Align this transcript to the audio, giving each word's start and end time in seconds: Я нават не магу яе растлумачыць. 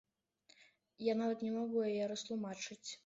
Я 1.07 1.13
нават 1.19 1.43
не 1.47 1.51
магу 1.59 1.85
яе 1.91 2.03
растлумачыць. 2.13 2.85